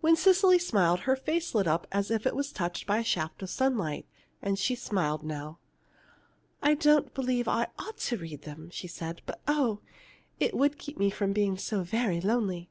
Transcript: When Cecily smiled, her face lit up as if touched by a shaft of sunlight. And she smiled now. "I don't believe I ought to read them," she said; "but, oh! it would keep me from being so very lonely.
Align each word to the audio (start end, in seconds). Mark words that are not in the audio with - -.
When 0.00 0.14
Cecily 0.14 0.60
smiled, 0.60 1.00
her 1.10 1.16
face 1.16 1.56
lit 1.56 1.66
up 1.66 1.88
as 1.90 2.08
if 2.12 2.22
touched 2.54 2.86
by 2.86 2.98
a 2.98 3.02
shaft 3.02 3.42
of 3.42 3.50
sunlight. 3.50 4.06
And 4.40 4.56
she 4.56 4.76
smiled 4.76 5.24
now. 5.24 5.58
"I 6.62 6.74
don't 6.74 7.12
believe 7.14 7.48
I 7.48 7.66
ought 7.80 7.98
to 7.98 8.16
read 8.16 8.42
them," 8.42 8.70
she 8.70 8.86
said; 8.86 9.22
"but, 9.26 9.40
oh! 9.48 9.80
it 10.38 10.54
would 10.56 10.78
keep 10.78 10.98
me 10.98 11.10
from 11.10 11.32
being 11.32 11.58
so 11.58 11.82
very 11.82 12.20
lonely. 12.20 12.70